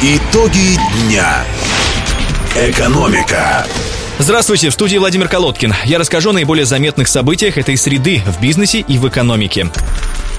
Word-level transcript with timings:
Итоги 0.00 0.78
дня. 1.02 1.44
Экономика. 2.56 3.66
Здравствуйте, 4.18 4.70
в 4.70 4.72
студии 4.72 4.96
Владимир 4.96 5.28
Колодкин. 5.28 5.74
Я 5.84 5.98
расскажу 5.98 6.30
о 6.30 6.32
наиболее 6.32 6.64
заметных 6.64 7.08
событиях 7.08 7.58
этой 7.58 7.76
среды 7.76 8.22
в 8.24 8.40
бизнесе 8.40 8.80
и 8.80 8.96
в 8.96 9.06
экономике. 9.06 9.66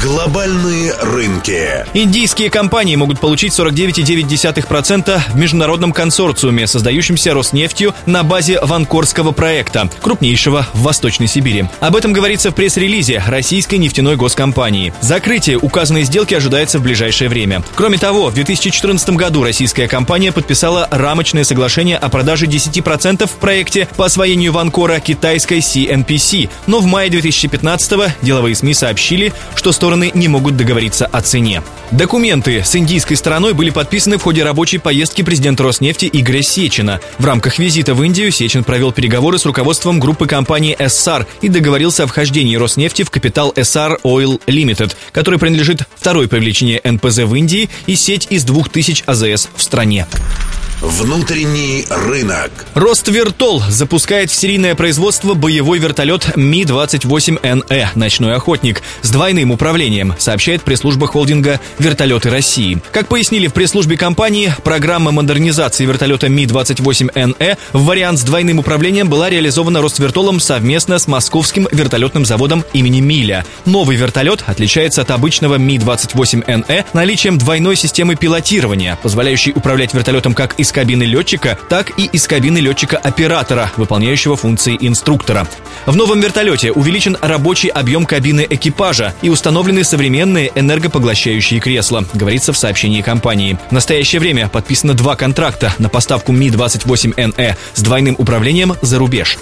Глобальные 0.00 0.94
рынки. 1.00 1.84
Индийские 1.92 2.50
компании 2.50 2.94
могут 2.94 3.18
получить 3.18 3.52
49,9% 3.52 5.20
в 5.32 5.36
международном 5.36 5.92
консорциуме, 5.92 6.68
создающемся 6.68 7.34
Роснефтью 7.34 7.92
на 8.06 8.22
базе 8.22 8.60
Ванкорского 8.62 9.32
проекта, 9.32 9.90
крупнейшего 10.00 10.64
в 10.72 10.82
Восточной 10.82 11.26
Сибири. 11.26 11.64
Об 11.80 11.96
этом 11.96 12.12
говорится 12.12 12.52
в 12.52 12.54
пресс-релизе 12.54 13.24
российской 13.26 13.74
нефтяной 13.74 14.14
госкомпании. 14.14 14.92
Закрытие 15.00 15.58
указанной 15.58 16.04
сделки 16.04 16.32
ожидается 16.32 16.78
в 16.78 16.82
ближайшее 16.82 17.28
время. 17.28 17.64
Кроме 17.74 17.98
того, 17.98 18.28
в 18.28 18.34
2014 18.34 19.10
году 19.10 19.42
российская 19.42 19.88
компания 19.88 20.30
подписала 20.30 20.86
рамочное 20.92 21.42
соглашение 21.42 21.96
о 21.96 22.08
продаже 22.08 22.46
10% 22.46 23.26
в 23.26 23.32
проекте 23.32 23.88
по 23.96 24.06
освоению 24.06 24.52
Ванкора 24.52 25.00
китайской 25.00 25.58
CNPC, 25.58 26.50
но 26.68 26.78
в 26.78 26.86
мае 26.86 27.10
2015 27.10 28.14
деловые 28.22 28.54
СМИ 28.54 28.74
сообщили, 28.74 29.32
что 29.56 29.72
стороны 29.72 29.87
стороны 29.88 30.10
не 30.12 30.28
могут 30.28 30.54
договориться 30.54 31.06
о 31.06 31.22
цене. 31.22 31.62
Документы 31.92 32.62
с 32.62 32.76
индийской 32.76 33.16
стороной 33.16 33.54
были 33.54 33.70
подписаны 33.70 34.18
в 34.18 34.22
ходе 34.22 34.44
рабочей 34.44 34.76
поездки 34.76 35.22
президента 35.22 35.62
Роснефти 35.62 36.10
Игоря 36.12 36.42
Сечина. 36.42 37.00
В 37.18 37.24
рамках 37.24 37.58
визита 37.58 37.94
в 37.94 38.02
Индию 38.02 38.30
Сечин 38.30 38.64
провел 38.64 38.92
переговоры 38.92 39.38
с 39.38 39.46
руководством 39.46 39.98
группы 39.98 40.26
компании 40.26 40.76
SR 40.78 41.26
и 41.40 41.48
договорился 41.48 42.02
о 42.02 42.06
вхождении 42.06 42.56
Роснефти 42.56 43.02
в 43.02 43.10
капитал 43.10 43.50
SR 43.56 43.98
Oil 44.02 44.38
Limited, 44.46 44.94
который 45.10 45.38
принадлежит 45.38 45.84
второй 45.96 46.28
по 46.28 46.34
величине 46.34 46.82
НПЗ 46.84 47.20
в 47.20 47.34
Индии 47.34 47.70
и 47.86 47.96
сеть 47.96 48.26
из 48.28 48.44
2000 48.44 49.04
АЗС 49.06 49.48
в 49.56 49.62
стране. 49.62 50.06
Внутренний 50.80 51.86
рынок. 51.90 52.52
Роствертол 52.74 53.60
запускает 53.68 54.30
в 54.30 54.34
серийное 54.36 54.76
производство 54.76 55.34
боевой 55.34 55.80
вертолет 55.80 56.36
Ми-28НЭ 56.36 57.88
«Ночной 57.96 58.34
охотник» 58.36 58.82
с 59.02 59.10
двойным 59.10 59.50
управлением, 59.50 60.14
сообщает 60.18 60.62
пресс-служба 60.62 61.08
холдинга 61.08 61.58
«Вертолеты 61.80 62.30
России». 62.30 62.78
Как 62.92 63.08
пояснили 63.08 63.48
в 63.48 63.54
пресс-службе 63.54 63.96
компании, 63.96 64.54
программа 64.62 65.10
модернизации 65.10 65.84
вертолета 65.84 66.28
Ми-28НЭ 66.28 67.56
в 67.72 67.84
вариант 67.84 68.20
с 68.20 68.22
двойным 68.22 68.60
управлением 68.60 69.08
была 69.08 69.30
реализована 69.30 69.82
Роствертолом 69.82 70.38
совместно 70.38 71.00
с 71.00 71.08
московским 71.08 71.66
вертолетным 71.72 72.24
заводом 72.24 72.64
имени 72.72 73.00
Миля. 73.00 73.44
Новый 73.64 73.96
вертолет 73.96 74.44
отличается 74.46 75.02
от 75.02 75.10
обычного 75.10 75.56
Ми-28НЭ 75.56 76.84
наличием 76.92 77.36
двойной 77.36 77.74
системы 77.74 78.14
пилотирования, 78.14 78.96
позволяющей 79.02 79.50
управлять 79.50 79.92
вертолетом 79.92 80.34
как 80.34 80.54
из 80.60 80.67
из 80.68 80.72
кабины 80.72 81.04
летчика, 81.04 81.58
так 81.70 81.98
и 81.98 82.04
из 82.04 82.26
кабины 82.26 82.58
летчика-оператора, 82.58 83.72
выполняющего 83.78 84.36
функции 84.36 84.76
инструктора. 84.78 85.48
В 85.86 85.96
новом 85.96 86.20
вертолете 86.20 86.72
увеличен 86.72 87.16
рабочий 87.22 87.70
объем 87.70 88.04
кабины 88.04 88.46
экипажа 88.48 89.14
и 89.22 89.30
установлены 89.30 89.82
современные 89.82 90.52
энергопоглощающие 90.54 91.58
кресла, 91.58 92.04
говорится 92.12 92.52
в 92.52 92.58
сообщении 92.58 93.00
компании. 93.00 93.58
В 93.70 93.72
настоящее 93.72 94.20
время 94.20 94.50
подписано 94.50 94.92
два 94.92 95.16
контракта 95.16 95.72
на 95.78 95.88
поставку 95.88 96.32
Ми-28НЭ 96.32 97.56
с 97.72 97.80
двойным 97.80 98.16
управлением 98.18 98.74
за 98.82 98.98
рубеж. 98.98 99.38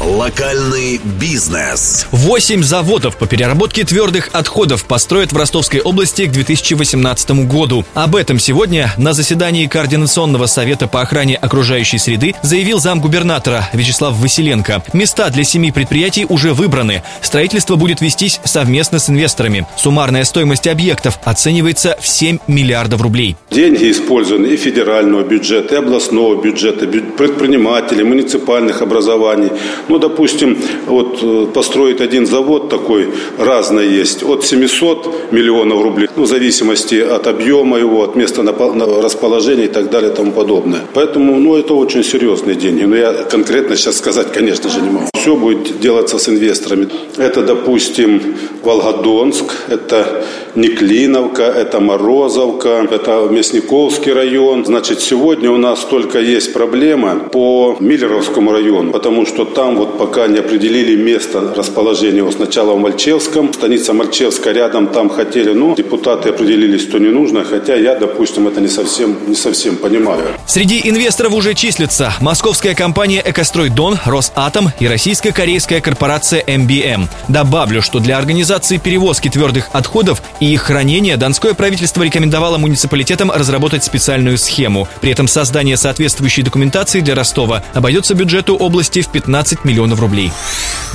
Локальный 0.00 1.00
бизнес. 1.18 2.06
Восемь 2.12 2.62
заводов 2.62 3.16
по 3.16 3.26
переработке 3.26 3.82
твердых 3.82 4.28
отходов 4.32 4.84
построят 4.84 5.32
в 5.32 5.36
Ростовской 5.36 5.80
области 5.80 6.26
к 6.26 6.32
2018 6.32 7.46
году. 7.46 7.84
Об 7.94 8.14
этом 8.14 8.38
сегодня 8.38 8.92
на 8.98 9.14
заседании 9.14 9.66
Координационного 9.66 10.46
совета 10.46 10.86
по 10.86 11.00
охране 11.00 11.36
окружающей 11.36 11.96
среды 11.96 12.34
заявил 12.42 12.78
замгубернатора 12.78 13.70
Вячеслав 13.72 14.14
Василенко. 14.16 14.82
Места 14.92 15.30
для 15.30 15.44
семи 15.44 15.72
предприятий 15.72 16.26
уже 16.28 16.52
выбраны. 16.52 17.02
Строительство 17.22 17.76
будет 17.76 18.02
вестись 18.02 18.38
совместно 18.44 18.98
с 18.98 19.08
инвесторами. 19.08 19.66
Суммарная 19.78 20.24
стоимость 20.24 20.66
объектов 20.66 21.18
оценивается 21.24 21.96
в 22.00 22.06
7 22.06 22.38
миллиардов 22.46 23.00
рублей. 23.00 23.36
Деньги 23.50 23.90
использованы 23.90 24.48
и 24.48 24.56
федерального 24.58 25.22
бюджета, 25.22 25.76
и 25.76 25.78
областного 25.78 26.40
бюджета, 26.40 26.86
предпринимателей, 26.86 28.04
муниципальных 28.04 28.82
образований. 28.82 29.50
Ну, 29.88 29.98
допустим, 29.98 30.58
вот 30.86 31.18
э, 31.22 31.46
построить 31.54 32.00
один 32.00 32.26
завод 32.26 32.68
такой, 32.68 33.08
разный 33.38 33.88
есть, 33.88 34.22
от 34.22 34.44
700 34.44 35.32
миллионов 35.32 35.82
рублей, 35.82 36.08
ну, 36.16 36.24
в 36.24 36.26
зависимости 36.26 36.96
от 36.96 37.26
объема 37.26 37.78
его, 37.78 38.02
от 38.02 38.16
места 38.16 38.42
расположения 38.42 39.64
и 39.64 39.68
так 39.68 39.90
далее 39.90 40.12
и 40.12 40.14
тому 40.14 40.32
подобное. 40.32 40.80
Поэтому, 40.94 41.38
ну, 41.38 41.56
это 41.56 41.74
очень 41.74 42.04
серьезные 42.04 42.56
деньги. 42.56 42.84
Но 42.84 42.96
я 42.96 43.12
конкретно 43.12 43.76
сейчас 43.76 43.96
сказать, 43.98 44.32
конечно 44.32 44.70
же, 44.70 44.80
не 44.80 44.90
могу. 44.90 45.15
Все 45.26 45.34
будет 45.34 45.80
делаться 45.80 46.18
с 46.18 46.28
инвесторами. 46.28 46.86
Это, 47.16 47.42
допустим, 47.42 48.36
Волгодонск, 48.62 49.54
это 49.68 50.24
Неклиновка, 50.54 51.42
это 51.42 51.80
Морозовка, 51.80 52.86
это 52.88 53.28
Мясниковский 53.30 54.12
район. 54.12 54.64
Значит, 54.64 55.00
сегодня 55.00 55.50
у 55.50 55.56
нас 55.56 55.80
только 55.80 56.20
есть 56.20 56.52
проблема 56.52 57.16
по 57.16 57.76
Миллеровскому 57.80 58.52
району, 58.52 58.92
потому 58.92 59.26
что 59.26 59.44
там 59.44 59.76
вот 59.76 59.98
пока 59.98 60.28
не 60.28 60.38
определили 60.38 60.94
место 60.94 61.52
расположения 61.56 62.18
его 62.18 62.30
сначала 62.30 62.74
в 62.74 62.78
Мальчевском, 62.78 63.52
станица 63.52 63.92
Мальчевская 63.92 64.54
рядом, 64.54 64.86
там 64.86 65.10
хотели, 65.10 65.52
но 65.52 65.74
депутаты 65.74 66.28
определились, 66.28 66.82
что 66.82 66.98
не 66.98 67.08
нужно, 67.10 67.44
хотя 67.44 67.74
я, 67.74 67.96
допустим, 67.96 68.46
это 68.46 68.60
не 68.60 68.68
совсем, 68.68 69.16
не 69.26 69.34
совсем 69.34 69.76
понимаю. 69.76 70.22
Среди 70.46 70.80
инвесторов 70.84 71.34
уже 71.34 71.54
числятся 71.54 72.14
московская 72.20 72.76
компания 72.76 73.22
«Экострой 73.24 73.70
Дон», 73.70 73.98
«Росатом» 74.06 74.70
и 74.80 74.86
российско-корейская 75.16 75.80
корпорация 75.80 76.44
«МБМ». 76.46 77.08
Добавлю, 77.28 77.80
что 77.80 78.00
для 78.00 78.18
организации 78.18 78.76
перевозки 78.76 79.30
твердых 79.30 79.70
отходов 79.72 80.22
и 80.40 80.52
их 80.52 80.62
хранения 80.62 81.16
Донское 81.16 81.54
правительство 81.54 82.02
рекомендовало 82.02 82.58
муниципалитетам 82.58 83.30
разработать 83.30 83.82
специальную 83.82 84.36
схему. 84.36 84.86
При 85.00 85.12
этом 85.12 85.26
создание 85.26 85.78
соответствующей 85.78 86.42
документации 86.42 87.00
для 87.00 87.14
Ростова 87.14 87.62
обойдется 87.72 88.14
бюджету 88.14 88.56
области 88.56 89.00
в 89.00 89.08
15 89.08 89.64
миллионов 89.64 90.00
рублей. 90.00 90.32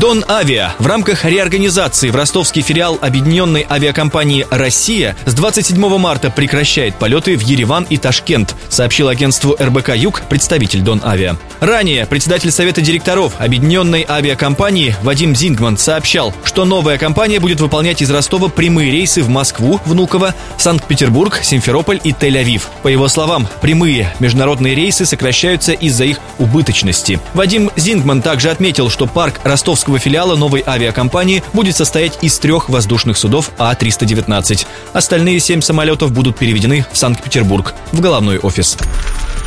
Дон 0.00 0.24
Авиа 0.28 0.72
в 0.80 0.86
рамках 0.88 1.24
реорганизации 1.24 2.10
в 2.10 2.16
ростовский 2.16 2.62
филиал 2.62 2.98
объединенной 3.00 3.64
авиакомпании 3.70 4.44
«Россия» 4.50 5.14
с 5.24 5.34
27 5.34 5.98
марта 5.98 6.30
прекращает 6.30 6.96
полеты 6.96 7.36
в 7.36 7.42
Ереван 7.42 7.86
и 7.88 7.96
Ташкент, 7.96 8.56
сообщил 8.68 9.06
агентству 9.06 9.56
РБК 9.60 9.90
«Юг» 9.94 10.22
представитель 10.28 10.80
Дон 10.80 11.00
Авиа. 11.04 11.36
Ранее 11.60 12.06
председатель 12.06 12.50
Совета 12.50 12.80
директоров 12.80 13.34
объединенной 13.38 14.04
авиакомпании 14.08 14.96
Вадим 15.02 15.34
Зингман 15.36 15.78
сообщал, 15.78 16.34
что 16.42 16.64
новая 16.64 16.98
компания 16.98 17.38
будет 17.38 17.60
выполнять 17.60 18.02
из 18.02 18.10
Ростова 18.10 18.48
прямые 18.48 18.90
рейсы 18.90 19.22
в 19.22 19.28
Москву, 19.28 19.80
Внуково, 19.84 20.34
Санкт-Петербург, 20.58 21.38
Симферополь 21.40 22.00
и 22.02 22.10
Тель-Авив. 22.10 22.62
По 22.82 22.88
его 22.88 23.06
словам, 23.06 23.46
прямые 23.62 24.12
международные 24.18 24.74
рейсы 24.74 25.06
сокращаются 25.06 25.72
из-за 25.72 26.04
их 26.04 26.18
убыточности. 26.38 27.20
Вадим 27.32 27.70
Зингман 27.76 28.22
также 28.22 28.50
отметил, 28.50 28.90
что 28.90 29.06
парк 29.06 29.40
ростовского 29.44 29.83
филиала 29.98 30.36
новой 30.36 30.62
авиакомпании 30.66 31.42
будет 31.52 31.76
состоять 31.76 32.18
из 32.22 32.38
трех 32.38 32.68
воздушных 32.68 33.16
судов 33.16 33.50
А-319. 33.58 34.66
Остальные 34.92 35.40
семь 35.40 35.60
самолетов 35.60 36.12
будут 36.12 36.38
переведены 36.38 36.86
в 36.92 36.96
Санкт-Петербург, 36.96 37.74
в 37.92 38.00
головной 38.00 38.38
офис. 38.38 38.76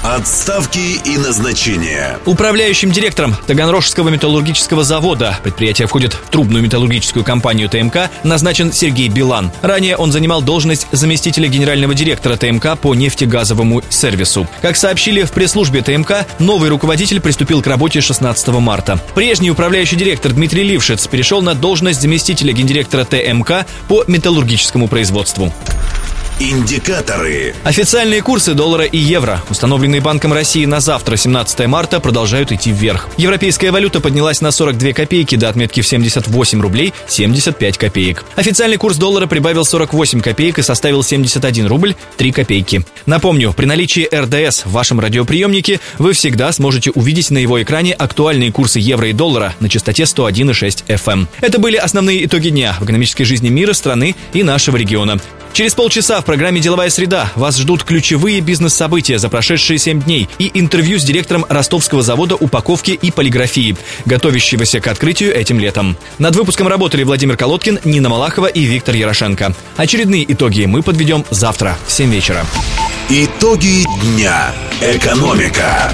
Отставки 0.04 1.02
и 1.04 1.18
назначения. 1.18 2.20
Управляющим 2.26 2.92
директором 2.92 3.36
Таганрожского 3.48 4.10
металлургического 4.10 4.84
завода, 4.84 5.40
предприятие 5.44 5.88
входит 5.88 6.14
в 6.14 6.30
трубную 6.30 6.64
металлургическую 6.64 7.26
компанию 7.26 7.68
ТМК, 7.68 8.10
назначен 8.24 8.72
Сергей 8.72 9.10
Билан. 9.10 9.52
Ранее 9.62 9.98
он 9.98 10.12
занимал 10.12 10.42
должность 10.42 10.88
заместителя 10.92 11.50
генерального 11.50 11.94
директора 11.94 12.38
ТМК 12.38 12.78
по 12.80 12.94
нефтегазовому 12.96 13.82
сервису. 13.90 14.48
Как 14.62 14.78
сообщили 14.78 15.24
в 15.24 15.32
пресс-службе 15.32 15.82
ТМК, 15.82 16.26
новый 16.40 16.70
руководитель 16.70 17.20
приступил 17.20 17.62
к 17.62 17.68
работе 17.68 18.00
16 18.00 18.48
марта. 18.50 19.00
Прежний 19.16 19.52
управляющий 19.52 19.96
директор 19.96 20.32
Дмитрий 20.32 20.64
Лившиц 20.64 21.08
перешел 21.08 21.42
на 21.42 21.56
должность 21.56 22.02
заместителя 22.02 22.54
гендиректора 22.54 23.04
ТМК 23.04 23.66
по 23.88 24.04
металлургическому 24.08 24.88
производству. 24.88 25.52
Индикаторы. 26.40 27.56
Официальные 27.64 28.22
курсы 28.22 28.54
доллара 28.54 28.84
и 28.84 29.00
евро, 29.00 29.42
установленные 29.50 30.02
Банком 30.02 30.34
России 30.34 30.66
на 30.66 30.80
завтра, 30.80 31.16
17 31.16 31.66
марта, 31.66 32.00
продолжают 32.00 32.52
идти 32.52 32.72
вверх. 32.72 33.10
Европейская 33.18 33.72
валюта 33.72 34.02
поднялась 34.02 34.40
на 34.40 34.52
42 34.52 34.92
копейки 34.92 35.36
до 35.36 35.50
отметки 35.50 35.82
в 35.82 35.88
78 35.88 36.62
рублей 36.62 36.94
75 37.08 37.80
копеек. 37.80 38.24
Официальный 38.36 38.78
курс 38.78 38.98
доллара 38.98 39.26
прибавил 39.26 39.66
48 39.66 40.22
копеек 40.22 40.60
и 40.60 40.62
составил 40.62 41.02
71 41.02 41.66
рубль 41.66 41.96
3 42.18 42.32
копейки. 42.32 42.86
Напомню, 43.08 43.52
при 43.54 43.66
наличии 43.66 44.08
РДС 44.14 44.68
в 44.68 44.74
вашем 44.74 45.00
радиоприемнике 45.00 45.80
вы 45.98 46.14
всегда 46.14 46.52
сможете 46.52 46.92
увидеть 46.92 47.32
на 47.32 47.40
его 47.40 47.60
экране 47.64 47.94
актуальные 47.94 48.52
курсы 48.52 48.78
евро 48.78 49.10
и 49.10 49.14
доллара 49.14 49.56
на 49.60 49.70
частоте 49.70 50.04
101,6 50.04 50.86
FM. 50.86 51.28
Это 51.42 51.58
были 51.58 51.78
основные 51.78 52.26
итоги 52.26 52.50
дня 52.50 52.78
в 52.80 52.86
экономической 52.86 53.24
жизни 53.24 53.50
мира, 53.50 53.74
страны 53.74 54.16
и 54.34 54.44
нашего 54.44 54.78
региона. 54.78 55.20
Через 55.58 55.74
полчаса 55.74 56.22
в 56.22 56.26
программе 56.26 56.62
«Деловая 56.62 56.92
среда» 56.92 57.32
вас 57.34 57.58
ждут 57.58 57.84
ключевые 57.84 58.42
бизнес-события 58.42 59.18
за 59.18 59.28
прошедшие 59.28 59.80
7 59.80 60.04
дней 60.04 60.30
и 60.38 60.52
интервью 60.54 61.00
с 61.00 61.04
директором 61.04 61.48
ростовского 61.50 62.04
завода 62.04 62.36
упаковки 62.36 62.92
и 62.92 63.10
полиграфии, 63.10 63.76
готовящегося 64.06 64.80
к 64.82 64.86
открытию 64.86 65.34
этим 65.36 65.60
летом. 65.60 65.98
Над 66.20 66.36
выпуском 66.36 66.68
работали 66.68 67.02
Владимир 67.02 67.38
Колодкин, 67.38 67.80
Нина 67.86 68.08
Малахова 68.08 68.46
и 68.46 68.66
Виктор 68.66 68.94
Ярошенко. 68.94 69.56
Очередные 69.78 70.32
итоги 70.32 70.66
мы 70.66 70.84
подведем 70.84 71.26
завтра 71.32 71.76
в 71.88 71.92
7 71.92 72.12
вечера. 72.12 72.46
Итоги 73.10 73.84
дня. 74.04 74.54
Экономика. 74.80 75.92